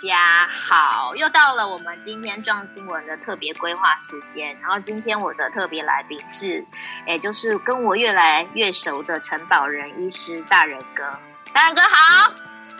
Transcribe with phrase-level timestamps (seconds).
[0.00, 4.54] 家好，又到了我们今天撞新闻的特别规划时间。
[4.60, 6.64] 然后今天我的特别来宾是，
[7.06, 11.04] 也就是跟我越来越熟的陈保仁医师大仁哥。
[11.52, 12.32] 大仁哥好，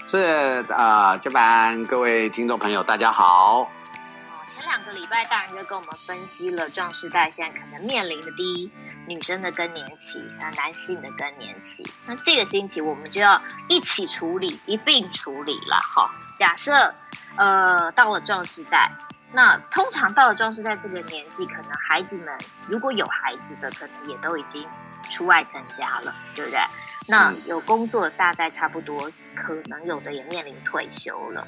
[0.06, 3.68] 是啊，这、呃、班各位听众朋友大家好。
[4.54, 8.70] 前两个礼拜大仁哥跟我们分析了壮世代现在可能面临的第一
[9.06, 11.84] 女生的更年期，那男性的更年期。
[12.06, 16.10] 那这个星期我们就要一起处理，一并处理了哈。
[16.38, 16.94] 假设，
[17.36, 18.90] 呃，到了壮世代，
[19.32, 22.32] 那通常到了壮世代这个年纪，可能孩子们
[22.68, 24.64] 如果有孩子的，可能也都已经
[25.10, 26.60] 出外成家了，对不对？
[27.08, 31.46] 那有工作大概差不多，可能有的也面临退休了。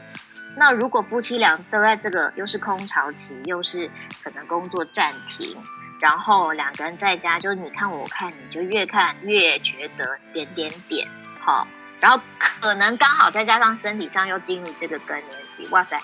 [0.57, 3.89] 那如果夫妻俩都在这个又是空巢期，又是
[4.25, 5.57] 可能工作暂停，
[6.01, 11.07] 然后两个人在家，就你看我看你，就越看越觉得点点点，
[11.39, 11.65] 好。
[12.01, 16.01] 然后可能刚好再加上身体上又进入这个更年期，哇塞，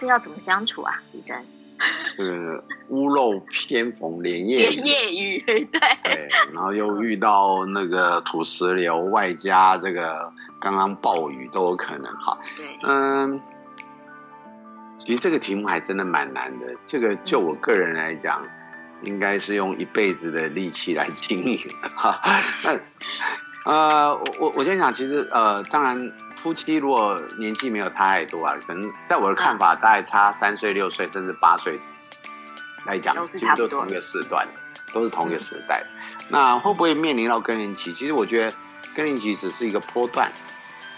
[0.00, 1.36] 这要怎么相处啊，医生？
[2.16, 12.38] 这个屋漏偏逢连夜连夜雨，对对，然后又遇到那个土石流，外加这个刚刚暴雨都有可能哈。
[12.56, 13.40] 对，嗯，
[14.98, 16.66] 其实这个题目还真的蛮难的。
[16.84, 21.58] 这个就我个人来讲，嗯、应该是用一辈子的力气来经营
[21.94, 22.20] 哈。
[22.64, 22.78] 那。
[23.64, 31.78] 呃，我我我先讲，其实呃，当然夫妻如果年纪没有差太多啊，可能在我的看法，大概差三岁、六岁甚至八岁
[32.86, 34.48] 来讲，其实都同一个时段，
[34.94, 35.84] 都是同一个时代。
[36.28, 37.92] 那会不会面临到更年期？
[37.92, 38.56] 其实我觉得
[38.96, 40.32] 更年期只是一个波段，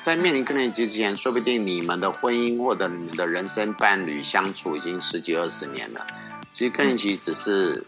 [0.04, 6.06] 在面临更年期之前，说不定你们的婚姻或者你们的人生伴侣相处已经十几二十年了。
[6.52, 7.84] 其实更年期只是，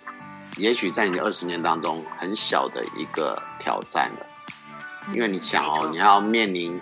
[0.56, 4.27] 也许在你的二十年当中很小的一个挑战了。
[5.12, 6.80] 因为你想哦，你要面临，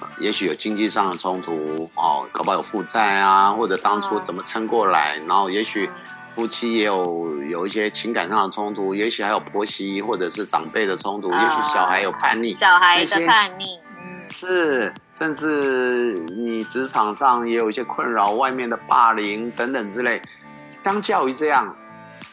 [0.00, 5.88] 呃，也许有经济上的冲突哦，搞不好有负债啊，或者当初怎么撑过来，然后也许
[6.34, 20.20] 夫妻也有有一些情感上的冲突，也许还有婆媳或者是长辈的冲突，也许小孩有叛逆，小孩的叛逆，嗯，是，甚至你职场上也有一些困扰，外面的霸凌等等之类，
[20.84, 21.74] 相较于这样，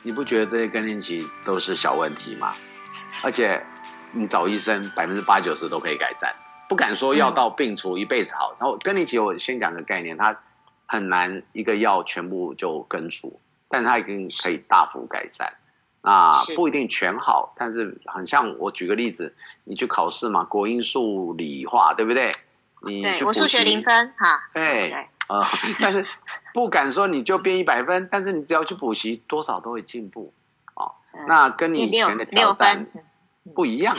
[0.03, 2.51] 你不觉得这些更年期都是小问题吗？
[3.23, 3.63] 而且。
[4.11, 6.33] 你找医生，百分之八九十都可以改善，
[6.67, 8.55] 不敢说药到病除一辈子好。
[8.59, 10.37] 然后更年期，我先讲个概念，它
[10.85, 15.53] 很难一个药全部就根除，但它一定可以大幅改善。
[16.01, 22.33] 啊，不一定全好，但是很像我举个例子，你去考试嘛，国英数理化，对不对？
[22.81, 24.49] 你去补习，我数学零分哈。
[24.53, 24.93] 对，
[25.27, 25.43] 呃，
[25.81, 26.05] 但是
[26.53, 30.33] 不敢说你就变一百分，但是你只要去补习，多少都会进步。
[30.75, 30.93] 哦，
[31.27, 32.87] 那跟你以前的挑战。
[33.55, 33.95] 不一样，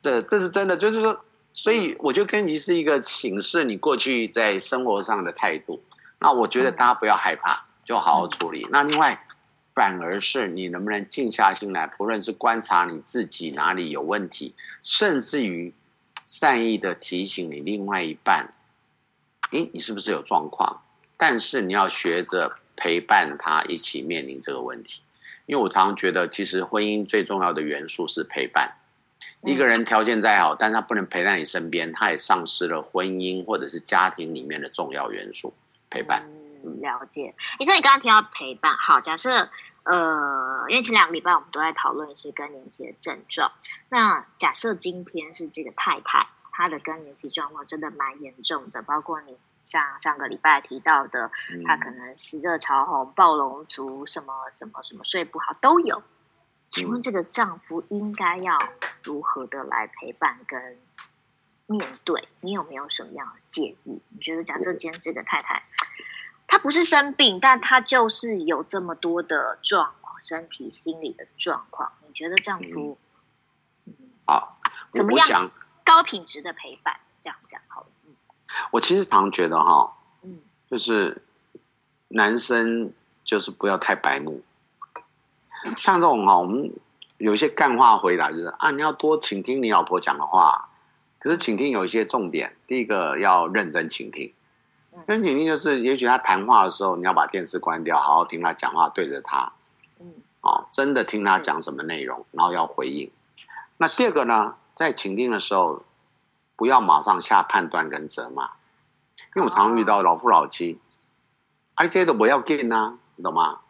[0.00, 5.82] 这这是真的，就是说，所以我就跟你是一个形式，你过去在生活上的态度。
[6.18, 8.66] 那我觉得大家不要害怕，就好好处理。
[8.70, 9.24] 那另外，
[9.74, 15.72] 反而是你能不能静下心来，不论是观察你自己哪里有问题，甚至于
[16.24, 18.52] 善意的提醒你另外一半，
[19.50, 20.82] 诶，你是不是有状况？
[21.16, 25.02] 但是你要学着陪伴他一起面临这个问题。
[25.50, 28.72] 因为我常常觉得，其实婚姻最重要的元素是陪伴。
[29.42, 35.52] 一个人条件再好，但他不能陪在你身边，他也丧失了婚姻或者是家庭里面的重要元素——
[35.90, 36.22] 陪伴。
[36.64, 37.34] 嗯，了解。
[37.58, 39.48] 医生，你刚刚提到陪伴，好，假设
[39.82, 43.50] 呃，因为前两个礼拜我们都在讨论是更年期的症状，
[43.88, 49.36] 那假设今天是这个太太，她的更年期状况真的蛮严重的，包括你。
[49.70, 51.30] 像上个礼拜提到的，
[51.64, 56.02] 他可能是热潮红、暴龙族，什么什么什么睡不好都有。
[56.68, 58.58] 请问这个丈夫应该要
[59.04, 60.76] 如何的来陪伴跟
[61.66, 62.28] 面对？
[62.40, 64.02] 你有没有什么样的建议？
[64.08, 65.62] 你觉得假设今天这个太太，
[66.48, 72.98] 她不是生病，但她就是有这么多的状况，身体、心理的状况，你觉得丈夫
[74.26, 74.58] 好
[74.92, 75.52] 怎么样？
[75.84, 77.86] 高品质的陪伴，这样讲好了。
[78.70, 79.92] 我其实常觉得哈，
[80.22, 80.38] 嗯，
[80.70, 81.22] 就是
[82.08, 82.92] 男生
[83.24, 84.42] 就是不要太白目，
[85.78, 86.72] 像这种哈，我们
[87.18, 90.68] 有一些干话回答就是啊，你要多倾听你老婆讲的话，
[91.18, 94.32] 可是倾听有一些重点，第一个要认真倾听，
[95.06, 99.52] 认真倾听就是，也许他谈话的时候，你要把电视关掉，好好听他讲话，对着他，
[100.00, 103.10] 嗯，哦，真的听他讲什么内容，然后要回应。
[103.76, 105.82] 那第二个呢，在倾听的时候。
[106.60, 108.44] 不要马上下判断跟责骂，
[109.34, 110.78] 因为我常遇到老夫老妻，
[111.74, 113.60] 啊，这些都不要见呐，你懂吗？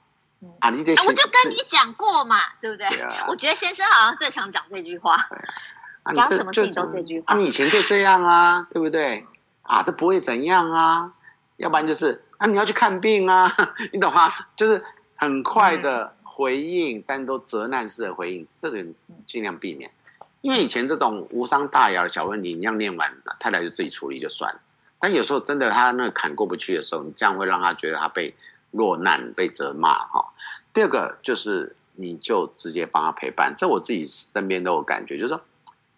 [0.58, 2.88] 啊，你这我就跟你讲过嘛，对不对？
[3.28, 5.28] 我觉得先生好像最常讲这句话，
[6.12, 7.32] 讲什么事情都这句话。
[7.32, 9.24] 啊，你以前就这样啊，对不对？
[9.62, 11.12] 啊，都不会怎样啊，
[11.58, 13.54] 要不然就是啊你要去看病啊，
[13.94, 14.28] 你懂吗？
[14.56, 14.84] 就是
[15.14, 18.84] 很快的回应，嗯、但都责难式的回应，这个
[19.28, 19.92] 尽量避免。
[20.40, 24.60] 因为以前这种无伤大雅的小问题，你要念完，太太就自己处理就算了。
[24.98, 28.34] 但有时候真的他那个坎过不去的时候，你这样会让他觉得他被
[28.70, 30.32] 落难、被责骂哈。
[30.72, 35.40] 第二个就是你就直接帮他陪伴，这我自己身边都有感觉，就是说，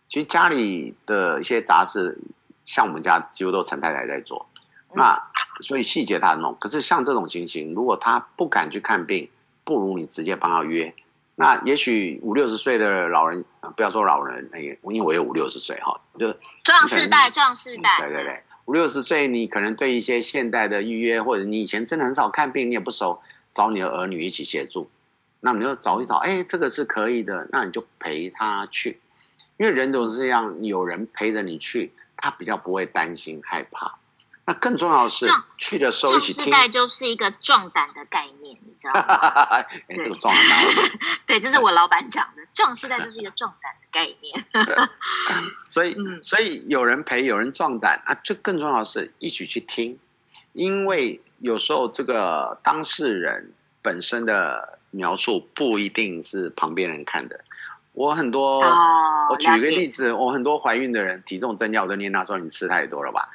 [0.09, 2.19] 其实家里的一些杂事，
[2.65, 4.47] 像我们家几乎都陈太太在做，
[4.95, 5.21] 那
[5.61, 6.57] 所以细节他弄。
[6.59, 9.29] 可是像这种情形，如果他不敢去看病，
[9.65, 10.95] 不如你直接帮他约。
[11.35, 13.45] 那也许五六十岁的老人，
[13.75, 16.33] 不要说老人，那个因为我有五六十岁哈，就
[16.63, 23.21] 壮世代，壮世代，对对对，五六十岁你可能对一些现代的预约，或者你以前真的很少看病，你也不熟，
[23.55, 24.91] 找你的儿女一起协助，
[25.41, 29.01] 那你就找一找，哎，这个是可以的，那你就陪他去，
[29.57, 33.95] 因为人总是这样，有人陪着你去，他比较不会担心害怕。
[34.53, 35.27] 那更重要的是，
[35.57, 36.45] 去的时候一起听。
[36.45, 39.03] 壮世代就是一个壮胆的概念，你知道吗？
[39.49, 40.65] 哎，这个壮胆。
[41.27, 44.89] 对，这是我老板讲的，壮世代就是一个壮胆的概念。
[45.71, 49.99] 所以，所以有人陪，有人壮胆啊，就更重要的是一起去听，
[50.53, 57.41] 因为有时候这个当事人本身的描述不一定是旁边人看的。
[57.95, 58.61] 我很多，
[59.31, 63.29] 我举个例子，我很多怀孕的人体重增加，我都念他说你吃太多了吧。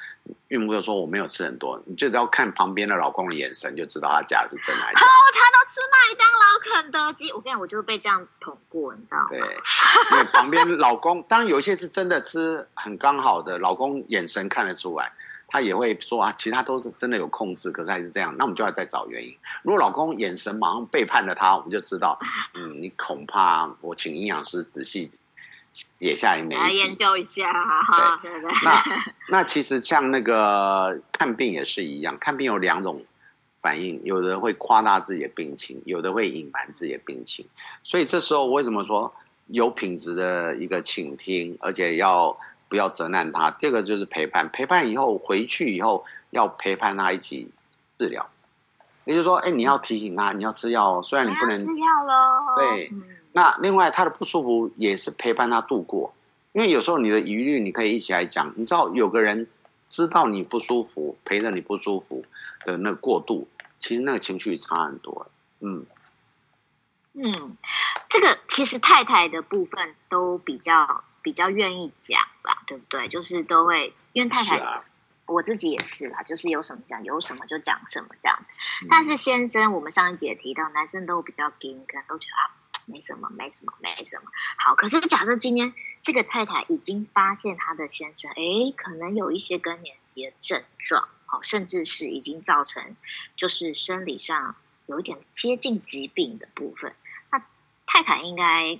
[0.48, 5.06] 孕妇就说我没有吃很多，你就只要看旁边的老公的眼神，就知道他家是真的还是假的。
[5.06, 9.26] 哦，他都吃麦当劳、肯德基，我跟你讲，我就是被这样捅过，你知道吗？
[9.30, 9.38] 对，
[10.12, 15.12] 因为旁边老公，当然有一些是真的吃很刚好的，老公眼神看得出来，
[15.46, 19.36] 他也会说啊，其他都是真的有控制，可是还是这样，那我们就要再找原因。
[19.62, 22.18] 如果老公眼神马上背叛了他，我们就知道，
[22.54, 25.10] 嗯，你恐怕我请营养师仔细。
[25.98, 28.50] 也下一枚来研究一下哈，对对对。
[28.62, 28.84] 那
[29.38, 33.04] 那其实像那个看病也是一样，看病有两种
[33.60, 37.46] 反应，有的会夸大自己的病情，有的会隐瞒自己的病情。
[37.82, 39.12] 所以这时候我为什么说
[39.48, 42.38] 有品质的一个倾听，而且要
[42.68, 43.50] 不要责难他？
[43.50, 47.52] 第二个就是陪伴，陪伴以后回去以后要陪伴他一起
[47.98, 48.28] 治疗。
[49.04, 52.88] 也就是说，哎，你要提醒他，你要吃药，虽然你不能吃药喽，对。
[52.92, 53.02] 嗯
[53.38, 56.12] 那另外，他的不舒服也是陪伴他度过，
[56.50, 58.52] 因为有时候你的疑虑，你可以一起来讲。
[58.56, 59.46] 你知道，有个人
[59.88, 62.24] 知道你不舒服，陪着你不舒服
[62.64, 63.46] 的那个过渡，
[63.78, 65.30] 其实那个情绪差很多。
[65.60, 65.86] 嗯
[67.12, 67.56] 嗯，
[68.08, 73.06] 这个其实太太的部分都比较比较愿意讲啦，对不对？
[73.06, 74.80] 就是都会，因为太太，啊、
[75.26, 78.52] 我自己也是啦，就是有什么讲，有什么就讲什么这样子。
[78.82, 82.57] 嗯、但是先生，我们上一节提到，男生都比较硬，可能都觉得啊。
[82.88, 84.24] 没什么，没什么，没什么。
[84.56, 92.96] 好，可是假设今天这个太太已经发现她的先生，诶，可能有一些更年期的症状，好，甚至是已经造成
[93.36, 94.56] 就是生理上
[94.86, 96.94] 有一点接近疾病的部分，
[97.30, 97.44] 那
[97.86, 98.78] 太太应该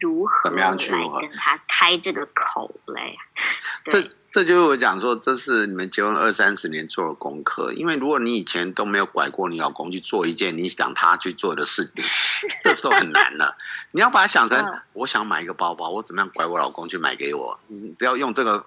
[0.00, 0.76] 如何来
[1.20, 3.18] 跟他开这个口嘞？
[3.84, 4.10] 对。
[4.32, 7.72] 这就是我讲说，这是你们结婚二三十年做的功课。
[7.72, 12.04] 因为如果你以前都没有拐过你老公去做一件你想他去做的事情，
[12.64, 13.56] 这时候很难了。
[13.92, 17.56] 你要把它想成，我想买一个包包，我怎么样拐我老公去买给我？
[17.68, 18.66] 你不要用这个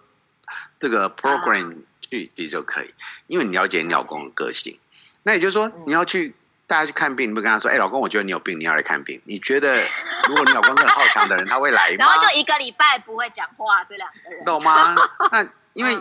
[0.79, 2.93] 这个 program 去去就可以，
[3.27, 4.79] 因为你了解你老公的个性。
[5.23, 6.33] 那也就是说，你要去
[6.67, 9.19] 带他去看病，你不跟他说，哎，老公，我觉得你有病，你要来看病。
[9.25, 9.75] 你觉得，
[10.29, 12.05] 如果你老公是很好强的人，他会来吗？
[12.05, 14.93] 然后就一个礼拜不会讲话，这两个人懂吗？
[15.31, 15.47] 那。
[15.73, 15.95] 因为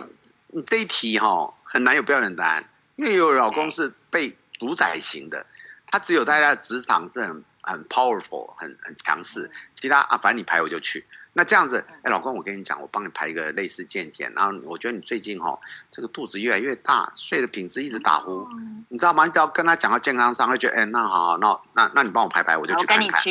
[0.47, 5.45] 你这一题哈很难有标准答案，因为有老公是被主宰型的，
[5.91, 11.05] 他只有在他的职场是很很 powerful 很很强势，其他啊反正你排我就去。
[11.37, 15.55] 那这样子，哎，老公，我跟你讲，我帮你排一个类似健检，然后我觉得你最近哈
[15.91, 18.47] 这个肚子越来越大，睡的品质一直打呼，
[18.89, 19.23] 你知道吗？
[19.25, 23.23] 你只要跟他讲到健康上，他觉得哎那好，那那那你帮我排排，我就去看看。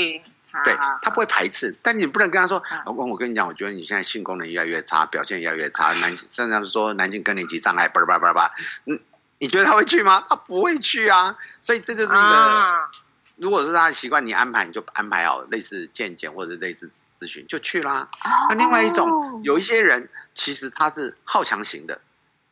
[0.65, 8.51] 对，他不会排斥，但你不能跟他说：“老公，我跟你讲，我觉得你现在性功能越来越差，表现越来越差，男甚至是说男性更年期障碍，叭叭叭叭。”
[8.87, 8.99] 嗯，
[9.39, 10.25] 你觉得他会去吗？
[10.31, 11.37] 他不会去啊。
[11.61, 12.63] 所以这就是一个，
[13.37, 16.91] 如果是他的习惯，你安排你就安排好类似健检或者类似
[17.21, 18.09] 咨询就去啦。
[18.49, 22.01] 那另外一种，有一些人其实他是好强型的，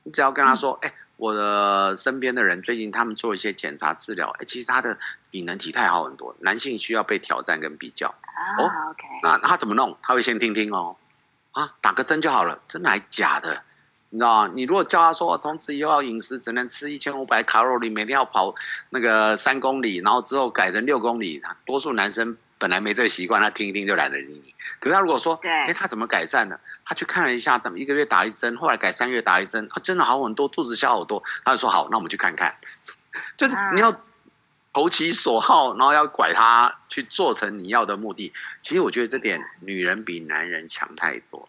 [0.03, 4.99] 你只要跟他说：“哎。”我的身边的人最近他们做一些检查治疗，哎，其实他的
[5.31, 6.35] 比能体态好很多。
[6.41, 8.09] 男性需要被挑战跟比较。
[8.59, 8.69] 哦。
[9.23, 9.97] 那他怎么弄？
[10.03, 10.97] 他会先听听哦，
[11.53, 13.63] 啊，打个针就好了，真的还假的？
[14.15, 14.53] 你知道吗？
[14.55, 18.55] 你如果叫他说，从此以后饮食只能吃一千五百卡路里，每天要跑
[18.91, 22.37] 那个三公里，然后之后改成六公里，多数男生。
[22.57, 24.55] 本来没这个习惯，他听一听就懒得理你。
[24.79, 26.59] 可是他如果说，对，哎，他怎么改善呢？
[26.85, 31.23] 他去看了一下，等一个月打一针，后来改三月打一针，他真的好很多，肚子小好多。
[31.45, 32.55] 他就说好，那我们去看看。
[33.37, 33.95] 就是你要
[34.73, 38.33] 投其所好，然后要拐他去做成你要的目的。
[38.63, 41.47] 其实我觉得这点女人比男人强太多，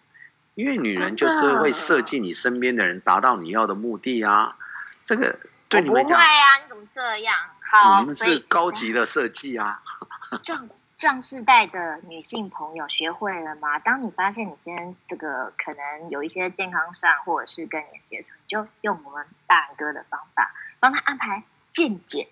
[0.55, 4.57] 因为女人就是会设计你身边的人达到你要的目的啊。
[5.03, 5.37] 这个
[5.69, 7.37] 对你们讲，不会啊，你怎么这样？
[7.59, 9.81] 好，哦、你们是高级的设计啊。
[10.41, 13.77] 壮壮世代的女性朋友学会了吗？
[13.79, 22.27] 当你发现你现在这个可能有一些健康上或者是更年期的时候，你就用我们大哥的方法帮他安排健检，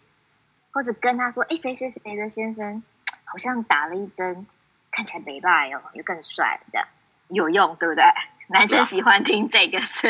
[0.71, 2.81] 或者跟他说：“哎，谁谁谁的先生
[3.25, 4.47] 好像打了一针，
[4.91, 6.87] 看起来没败哦，又更帅，这样
[7.29, 8.03] 有用，对不对？”
[8.49, 10.07] 男生喜欢听这个是。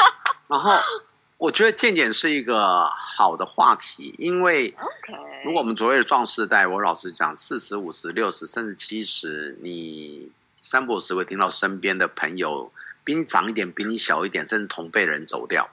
[0.48, 0.78] 然后。
[1.36, 4.74] 我觉得健检是一个好的话题，因为
[5.44, 10.30] 如果我们所谓的壮世代，我老实讲，四十五十六十甚至七十，你
[10.60, 15.68] 三不五时会听到身边的朋友比你长一点、比你小一点，甚至同辈人走掉，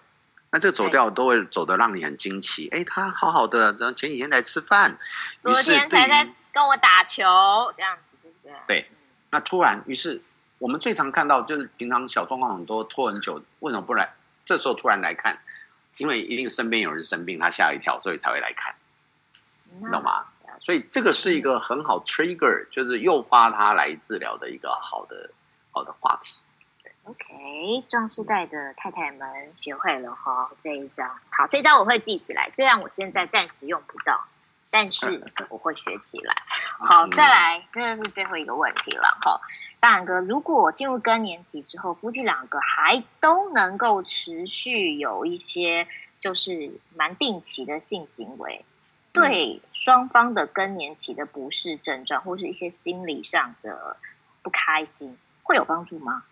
[0.50, 2.68] 那这个走掉都会走得让你很惊奇。
[2.70, 4.98] 哎，他好好的，然后前几天才吃饭，
[5.40, 7.24] 昨天才在跟我打球，
[7.78, 8.54] 这样子对不对？
[8.68, 8.92] 对，
[9.30, 10.22] 那突然，于是
[10.62, 14.14] 我们最常看到就是平常小状况很多拖很久，为什么不来？
[14.46, 15.38] 这时候突然来看。
[15.98, 18.74] 因为一定身边有人生病，他吓一跳，所以才会来看，
[19.82, 20.24] 你懂吗？
[20.62, 25.30] 所以这个是一个很好 trigger，就是诱发他来治疗的一个好的
[25.70, 26.36] 好的话题。
[27.04, 34.26] OK，壮世代的太太们学会了哈这一招，好，这一招我会记起来，虽然我现在暂时用不到。
[34.72, 36.34] 但是我会学起来。
[36.80, 39.40] 好，再来，这是最后一个问题了哈。
[39.80, 45.88] 大然哥，如果进入更年期之后，夫妻两个还都能够持续有一些
[46.20, 48.64] 就是蛮定期的性行为，
[49.12, 53.98] 对双方的更年期的不适症状或是一些心理上的
[54.42, 56.24] 不开心，会有帮助吗？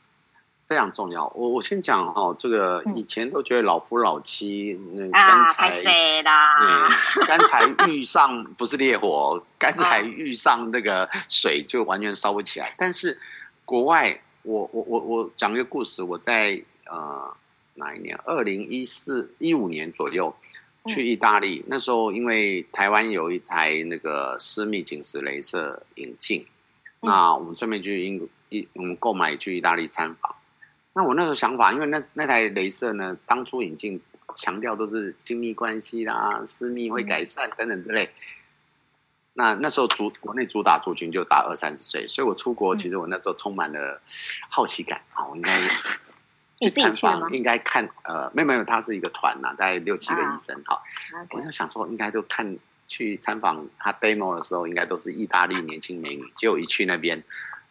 [0.70, 6.88] 非常重要，我我先讲哈，这个以前都觉得老夫老妻，那刚才，嗯，
[7.26, 12.76] 刚才遇上不是烈火，刚才遇上那个水就完全烧不起来。
[12.78, 13.20] 但是
[13.66, 17.36] 国外，我我我我讲一个故事，我在呃
[17.74, 18.16] 哪一年？
[18.24, 20.32] 二零一四一五年左右
[20.86, 26.46] 去意大利，那时候因为台湾有一台那个私密紧实镭射引进，
[27.02, 30.36] 那我们顺便去英一我们购买去意大利参访。
[30.94, 34.02] 那我那时候想法，因为那那台镭射呢，当初引进
[34.36, 38.10] 强调都是亲密关系啦、私密会改善等等之类。
[39.34, 44.02] 那那时候主国内主打族群就打二三十岁，所以我出国其实我那时候充满了
[44.50, 45.62] 好奇感啊，我应该
[46.60, 50.82] 去参访，应该看呃，没有没有，他是一个团呐，大概六七个医生哈。
[51.30, 57.24] 我就想说，应该都看去参访他 demo 的时候，应该都是意大利年轻美女，结果一去那边，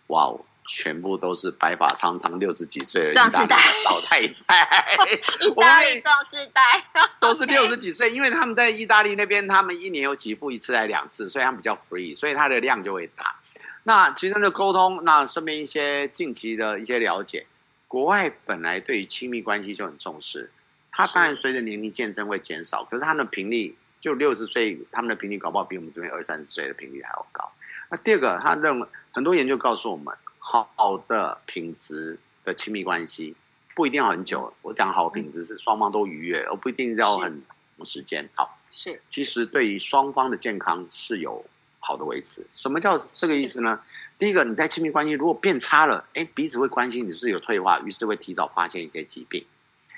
[0.07, 0.41] 哇哦！
[0.69, 3.57] 全部都是白发苍苍、六十几岁的壮世代
[3.87, 4.95] 老太太，
[5.41, 6.85] 意大利壮士代
[7.19, 13.37] 都是六十几岁，因为他们在意大利那边，他们一年有几部一次来两次，所以他们比较 free，所以他的量就会大。
[13.83, 17.47] 那其中的沟通，那顺便一些近期的一些了解，
[17.87, 20.51] 国外本来对于亲密关系就很重视，
[20.93, 27.51] 他当然随着年龄渐增会减少，可是他们的频率就六十岁，他们的频率搞不好比我们这边二三十岁的频率还要高。
[27.89, 30.15] 那第二个，他认为很多研究告诉我们。
[30.51, 33.37] 好的品质的亲密关系
[33.75, 34.51] 不一定要很久。
[34.63, 37.43] 我讲好品质是双方都愉悦，而不一定要很
[37.77, 38.27] 长时间。
[38.35, 41.45] 好，是其实对于双方的健康是有
[41.81, 42.47] 好的维持。
[42.51, 43.79] 什么叫这个意思呢？
[44.19, 49.45] 第一个，你在亲密关系如果变差了，哎，彼此会关心你是不是有退化，于是会提早发现一些疾病。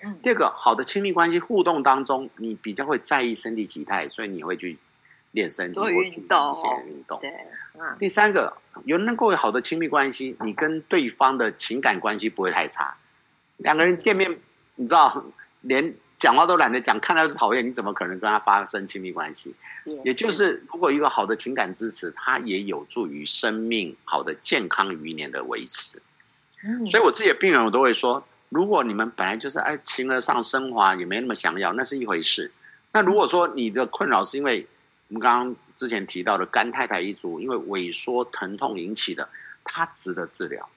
[0.03, 0.19] 嗯。
[0.21, 4.77] 第二个，好的亲密关系互动当中，你比较会在意身体体态，所以你会去
[5.33, 7.19] 练身体或去做一些运动。
[7.21, 7.33] 对。
[7.99, 12.95] 第三个，有能够有好的亲密关系，你跟对方的情感关系不会太差。
[13.57, 14.39] 两个人见面，
[14.75, 15.25] 你知道，
[15.63, 19.55] 连讲话都懒得讲，看到就讨厌，你怎么可能跟他发生亲密关系？
[20.05, 26.03] 也就是，如果一个好的情感支持，它也有助于生命好的健康余年的维持。
[26.87, 32.53] 所以我自己的病人，我都会说，如果你们本来就是哎，情而上升华，也没那么想要，那是一回事。
[32.93, 34.67] 那如果说你的困扰是因为
[35.11, 39.29] 我们刚刚之前提到的甘太太一族，因为萎缩疼痛引起的，
[39.65, 40.69] 它值得治疗。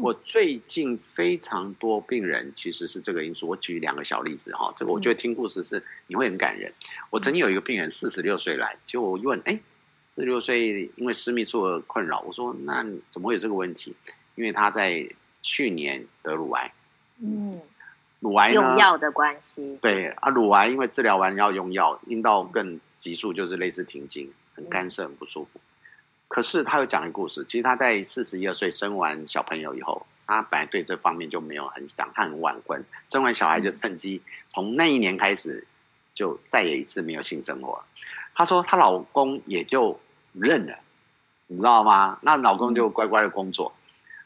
[0.00, 3.48] 我最近非常多病人其实是这个因素。
[3.48, 6.72] 我举两个小例子哈，这个我觉得听故事是你会很感人。
[7.10, 9.58] 我曾经有一个病人四十六岁来，结果我一问，哎，
[10.12, 13.92] 四十六岁因为私密处的困扰，我说那怎么会有这个问题？
[14.36, 15.04] 因为他在
[15.42, 16.72] 去年得乳癌，
[17.20, 17.60] 嗯，
[18.20, 22.78] 乳癌用药的关系，对啊，乳癌因为治疗完要用药，阴道更。
[23.08, 25.58] 激素就是类似停经，很干涩，很不舒服。
[26.28, 35.66] 可是他有讲一个故事，其实他在四十一二岁生完小朋友以后，他本来对这方面就没有很想，他很晚婚，生完小孩就趁机从那一年开始
[36.12, 37.82] 就再也一次没有性生活。
[38.34, 39.98] 她说她老公也就
[40.34, 40.78] 认了，
[41.46, 42.18] 你知道吗？
[42.20, 43.72] 那老公就乖乖的工作。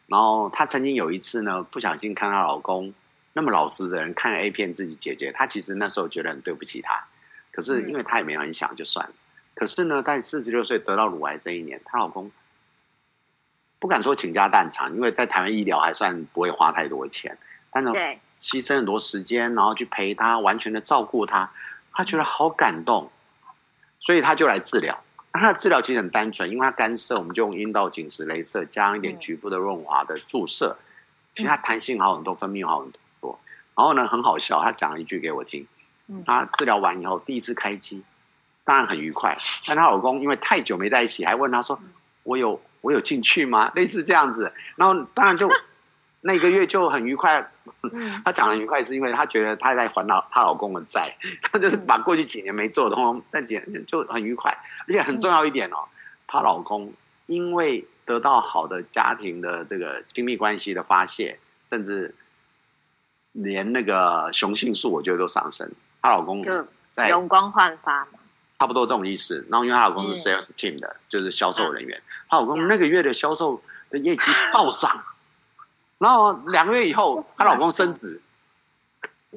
[0.08, 2.92] 然后她曾经有一次呢，不小心看她老公
[3.32, 7.06] 那么老实的人看 A 片自己姐姐，她其实那时候觉得很对不起他，
[7.52, 9.12] 可是因为她也没有很想，就算了。
[9.54, 12.32] 可是呢，在四十六岁得到乳癌这一年，她老公
[13.78, 17.36] 不敢说倾家荡产，因为在台湾医疗还算不会花太多钱，
[17.70, 17.90] 但是
[18.42, 21.52] 牺牲很多时间，然后去陪她，完全的照顾她，
[21.92, 23.10] 她觉得好感动，
[24.00, 24.98] 所以她就来治疗。
[25.32, 30.76] 她的治疗其实很单纯，因为她干涉，我们就用阴道紧实镭射，加上一点局部的润滑的注射，
[31.32, 33.38] 其实她弹性好很多，分泌好很多。
[33.74, 35.66] 然后呢，很好笑，他讲了一句给我听，
[36.24, 38.02] 她治疗完以后第一次开机。
[38.64, 41.80] 当然很愉快，但她老公因为太久没在一起，还问她说
[42.22, 45.50] ：“我有我有进去吗？”类似这样子，然后当然就
[46.22, 47.50] 那个月就很愉快。
[48.24, 54.56] 她讲的愉快是因为她觉得她在还老她老公的债，她就是把过去几年没做的东西再减，就很愉快。
[54.86, 55.88] 而且很重要一点哦，
[56.28, 56.92] 她老公
[57.26, 62.14] 因为得到好的家庭的这个亲密关系的发泄，甚至
[63.32, 65.68] 连那个雄性素我觉得都上升。
[66.02, 66.44] 她老公
[66.90, 68.18] 在容光焕发嘛。
[68.58, 75.64] 差不多这种意思，然后因为她老公是 sales team 的，嗯、就是销售人员，她、嗯、老公那个月的销售的业绩暴涨，嗯、
[75.98, 78.22] 然后两个月以后，她老公升职，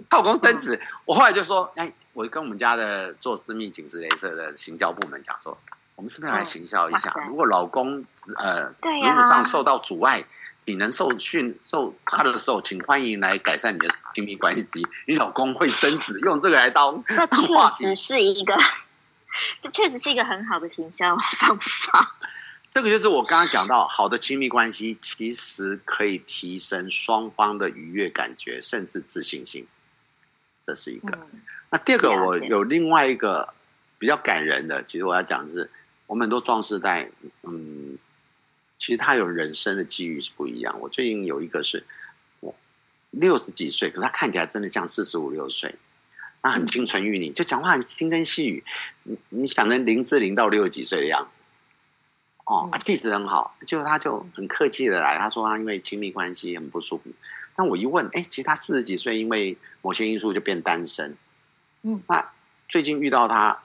[0.07, 5.57] 她、嗯、老公升职，我后来就说，哎，我跟我们家的做私密紧致镭射的行销部门讲说，
[5.95, 7.11] 我们是不是要来行销一下？
[7.15, 8.05] 嗯、如果老公
[8.35, 10.23] 呃，对呀、啊，路上受到阻碍，
[10.65, 14.65] 你能受训受他的时候，请欢迎来改善你的亲密关系，
[15.05, 18.57] 你老公会升职，用这个来当，这确实是一个。
[19.61, 22.15] 这确实是一个很好的行销方法。
[22.71, 29.67] 这个就是我刚刚讲到，好的亲密关系其实可以提升双方的愉悦感觉，甚至自信心。
[30.61, 31.17] 这是一个。
[31.17, 33.53] 嗯、那第二个，我有另外一个
[33.99, 35.69] 比较感人的，其实我要讲的是，
[36.07, 37.09] 我们很多壮士代，
[37.43, 37.84] 嗯，
[38.77, 40.79] 其实他有人生的机遇是不一样。
[40.79, 41.83] 我最近有一个是，
[42.39, 42.55] 我
[43.11, 45.75] 六十几岁，可是他看起来真的像四十五六岁。
[46.41, 48.63] 他很清纯玉女，就讲话很轻声细语。
[49.01, 51.41] 你你想成林志玲到六十几岁的样子，
[52.43, 53.57] 哦，气质很好。
[53.65, 57.09] 就他就很客气的来，他说他因为亲密关系很不舒服。
[57.55, 61.17] 但我一问，哎，其实他四十几岁，因为某些因素就变单身。
[61.81, 62.31] 嗯，那
[62.69, 63.63] 最近遇到他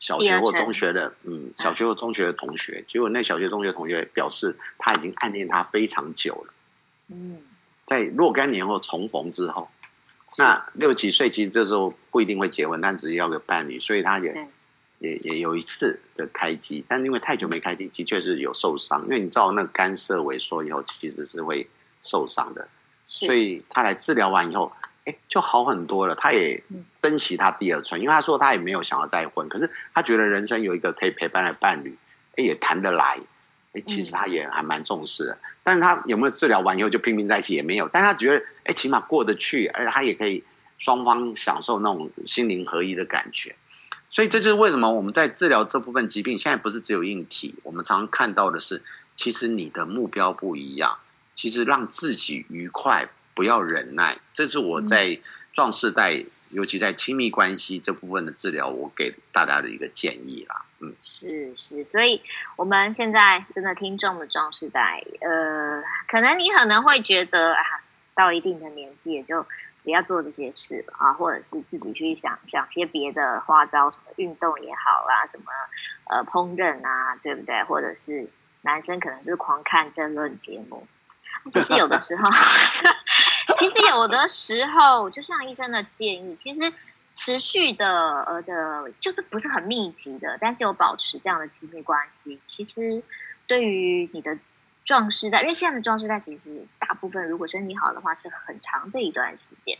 [0.00, 6.54] 小学或中学的，嗯，小学或中学的同学，结果那小学中学同学表示他已经暗恋他非常久了。
[7.08, 7.38] 嗯，
[7.86, 9.68] 在若干年后重逢之后。
[10.38, 14.48] 那六几岁其实这时候不一定会结婚，但只是要个伴侣，所以他也
[15.00, 19.02] 也也有一次的开机，但因为太久没开机，的确是有受伤。
[19.02, 21.68] 因为你知道那个肝肾萎缩以后，其实是会
[22.00, 22.68] 受伤的，
[23.08, 24.72] 所以他来治疗完以后，
[25.10, 26.14] 哎，就好很多了。
[26.14, 26.62] 他也
[27.02, 31.96] 珍惜他第二春，因为他说他也没有想要再婚，可是他觉得人生有一个可以陪伴的伴侣，
[32.36, 33.18] 哎，也谈得来。
[33.72, 40.42] 哎，其实他也还蛮重视的，但是他有没有治疗完以后就拼命在一起也没有，但他觉得哎，起码过得去，而且他也可以
[40.76, 43.54] 双方享受那种心灵合一的感觉，
[44.10, 48.82] 所以这就是为什么我们在治疗这部分疾病，现在不是只有硬体，我们常常看到的是，
[49.14, 50.98] 其实你的目标不一样，
[51.36, 55.18] 其实让自己愉快，不要忍耐，这是我在。
[55.52, 56.12] 壮世代，
[56.52, 60.64] 尤其在亲密关系这部分的治疗，我给大家的一个建议啦。
[60.78, 62.22] 嗯，是是，所以
[62.54, 67.62] 我们现在真的听众的壮世代，呃，可能你可能会觉得啊，
[68.14, 69.44] 到一定的年纪也就
[69.82, 75.46] 不要做这些事了啊，或者是自己去想想些别的花招，什么运动也好啦，什么
[76.10, 77.64] 呃烹饪啊，对不对？
[77.64, 78.30] 或者是
[78.62, 80.86] 男生可能就是狂看争论节目。
[81.50, 82.28] 其实有的时候，
[83.56, 86.72] 其实有的时候，就像医生的建议，其实
[87.14, 93.02] 持续的呃的，就是不是很密集的，但是有保持这样的亲密关系，其实
[93.46, 94.38] 对于你的
[94.84, 99.78] 壮士代，因为现在的壮士代其实大部分如果身体好的话，是很长的一段时间，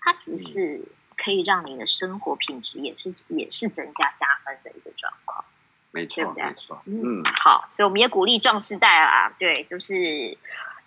[0.00, 0.82] 它其实是
[1.16, 5.44] 可以让你的生活品质也是也是增加加分的一个状况。
[5.90, 6.44] 没错，对对？
[6.44, 6.82] 没错。
[6.86, 10.36] 嗯，好，所以我们也鼓励壮士代啊，对，就是。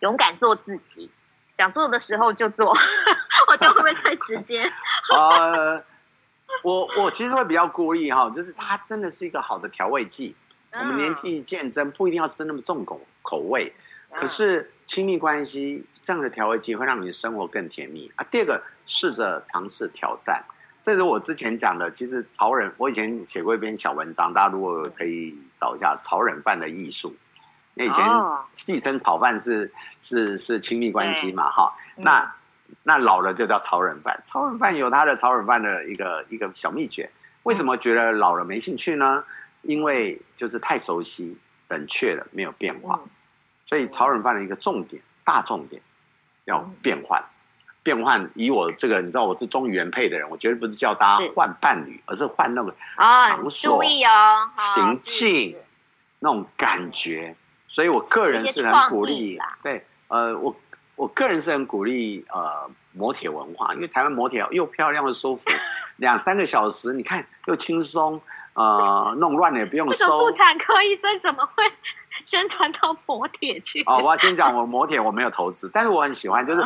[0.02, 1.10] 勇敢做自己，
[1.56, 2.76] 想做的时候就做。
[3.48, 4.72] 我觉得会不会太直接？
[5.14, 5.82] 呃，
[6.64, 10.36] 我我其实会比较故意哈，就是它真的是一个好的调味剂。
[10.72, 13.72] 嗯、我们年纪渐增，不一定要吃那么重口口味，
[14.12, 18.26] 嗯、可是亲密关系这样的调味剂会让你的生活更甜蜜啊。
[18.30, 20.44] 第二个，试着尝试挑战，
[20.82, 21.90] 这是我之前讲的。
[21.92, 27.10] 其实潮人，我以前写过一篇小文章，大家如果可以找一下《潮人饭的艺术》。
[27.76, 28.06] 那以前
[28.54, 31.74] 戏称炒饭是是是亲密关系嘛，哈。
[31.98, 32.34] 那
[32.84, 34.22] 那老了就叫潮人饭。
[34.26, 37.10] 潮人饭有他的潮人饭的一个一个小秘诀。
[37.44, 39.24] 为什么觉得老了没兴趣呢？
[39.62, 43.00] 因为就是太熟悉、冷却了，没有变化。
[43.66, 45.82] 所以潮人饭的一个重点、大重点
[46.46, 47.24] 要变换。
[47.84, 55.56] 变换，以我这个，你知道我是中语原配的人，我绝对不是叫大家换伴侣，而是换那个场所、注意哦，情境、
[56.18, 57.36] 那种感觉。
[57.76, 60.56] 所以我个人是很鼓励，对，呃，我
[60.96, 65.44] 我个人是很鼓励呃摩铁文化，因为台湾摩铁又漂亮又舒服，
[65.98, 68.22] 两三个小时，你看又轻松，
[68.54, 69.98] 呃，弄乱了也不用收。
[69.98, 71.66] 这个妇产科医生怎么会？
[72.24, 73.98] 宣传到摩铁去哦！
[73.98, 76.64] 我要先讲，我摩铁我没有投资，但是我很喜欢，就是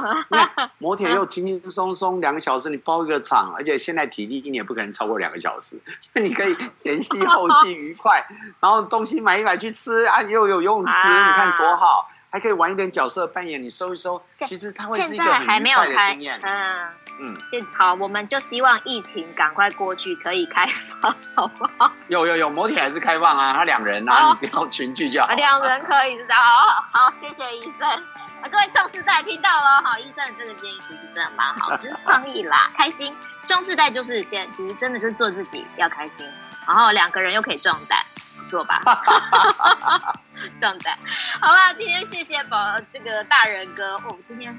[0.78, 8.26] 摩铁又轻轻松松，两个小时你包一个场，而且现在体力一年不可能超过两个小时， 所以你可以前戏后戏愉快，
[8.60, 12.10] 然后东西买一买去吃啊，又有游泳池，你看多好。
[12.32, 16.40] 还可以玩一点角色扮演，你搜一搜，其实它会是一个很愉快的经验。
[16.44, 16.88] 嗯
[17.22, 17.36] 嗯，
[17.74, 20.66] 好，我们就希望疫情赶快过去，可以开
[21.02, 21.92] 放， 好不好？
[22.08, 25.28] 有有有，摩铁还是开放啊，他两人啊，你不要群聚就好。
[25.34, 27.90] 两人可以知道，好，好，谢谢医生。
[27.90, 33.14] 啊，各位壮士代听到了，好，医生的这个建议其实真的蛮好， 就是创意啦，开心。
[33.48, 36.26] 壮士代就是先，其实真的就是做自己，要开心，
[36.66, 38.00] 然后两个人又可以壮胆。
[38.48, 38.82] 做吧，
[40.60, 40.98] 状态
[41.42, 44.56] 好啦，今天谢谢宝这个大人哥哦，今天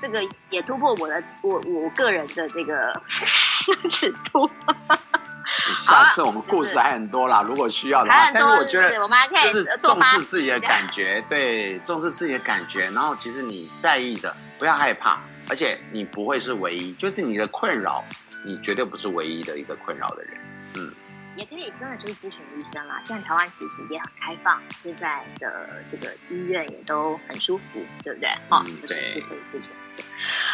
[0.00, 2.92] 这个也突破我的我我个人的这个
[3.90, 4.48] 尺度。
[5.86, 12.82] 下次我们故事还很多啦，如果需要的话，但是我觉得我们还可以就是重视自己的感觉，对，重视自己的感觉。
[12.90, 18.04] 然后其实你在意的不要害怕，而且你不会是唯一，就是你的困扰，
[18.44, 20.37] 你绝对不是唯一的一个困扰的人，嗯。
[21.38, 22.98] 也可以真的就是咨询医生啦。
[23.00, 28.28] 现在台湾其实也很开放，现在的这个医院也都很舒服，对不对？
[28.50, 29.22] 嗯，对。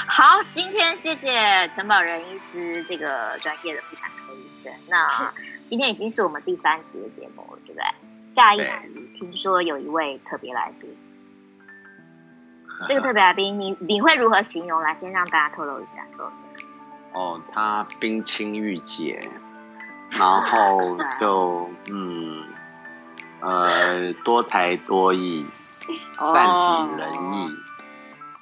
[0.07, 4.71] 好，今天谢谢陈宝仁医师这个专业的妇产科医生。
[4.87, 5.33] 那
[5.65, 7.85] 今天已经是我们第三集的节目了，对不对？
[8.31, 10.95] 下一集听说有一位特别来宾，
[12.87, 14.83] 这个特别来宾你你会如何形容？
[14.83, 16.67] 来，先让大家透露一下，透露一下。
[17.15, 19.27] 哦，他冰清玉洁。
[20.19, 22.45] 然后就嗯，
[23.41, 25.45] 呃，多才多艺，
[26.19, 27.53] 善体人意，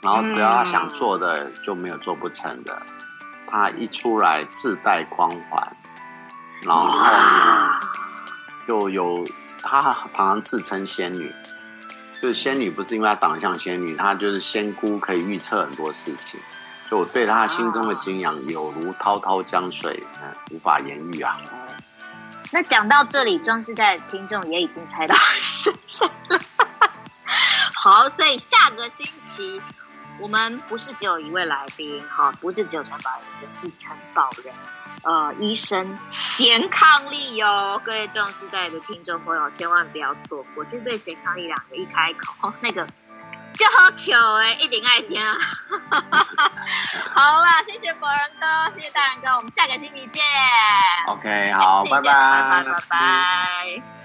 [0.03, 2.81] 然后只要他想做的就没有做不成的。
[3.47, 5.77] 他一出来自带光环，
[6.63, 6.91] 然后
[8.67, 9.27] 就有
[9.63, 11.31] 他常常自称仙女，
[12.21, 16.41] 就是仙女不是因为他长得像仙女，他就是仙姑，可以预测很多事情。
[16.93, 21.41] 就我对他心中的敬仰有如滔滔江水，嗯，无法言喻啊。
[22.51, 26.39] 那讲到这里，壮世代的听众也已经猜到是谁了。
[27.73, 29.59] 好，所以下个星期
[30.21, 34.53] 我们不是只有一位来宾，哈，不是只有陈保仁，是陈保人，
[35.03, 37.81] 呃，医生贤康利哟。
[37.83, 42.87] 各位壮士在的听众朋友，千万不要错过，就对贤康利两个一开口，那个。
[43.55, 45.21] 就好巧哎，一定爱听。
[47.15, 50.23] 好啦，谢谢博仁哥，谢谢大仁哥，我们下个星期见。
[51.07, 54.02] OK，好，拜拜，拜拜，拜拜。